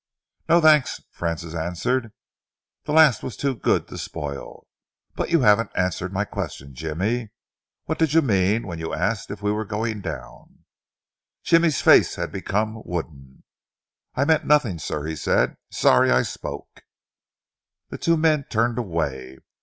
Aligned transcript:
"No, 0.49 0.59
thanks," 0.61 0.99
Francis 1.11 1.53
answered. 1.53 2.11
"The 2.85 2.91
last 2.91 3.21
was 3.21 3.37
too 3.37 3.53
good 3.55 3.87
to 3.87 3.99
spoil. 3.99 4.65
But 5.15 5.29
you 5.29 5.41
haven't 5.41 5.69
answered 5.75 6.11
my 6.11 6.25
question, 6.25 6.73
Jimmy. 6.73 7.29
What 7.85 7.99
did 7.99 8.15
you 8.15 8.23
mean 8.23 8.65
when 8.65 8.79
you 8.79 8.95
asked 8.95 9.29
if 9.29 9.43
we 9.43 9.51
were 9.51 9.63
going 9.63 10.01
down?" 10.01 10.65
Jimmy's 11.43 11.81
face 11.81 12.15
had 12.15 12.31
become 12.31 12.81
wooden. 12.83 13.43
"I 14.15 14.25
meant 14.25 14.43
nothing, 14.47 14.79
sir," 14.79 15.05
he 15.05 15.15
said. 15.15 15.55
"Sorry 15.69 16.09
I 16.09 16.23
spoke." 16.23 16.81
The 17.89 17.99
two 17.99 18.17
men 18.17 18.45
turned 18.49 18.79
away. 18.79 19.37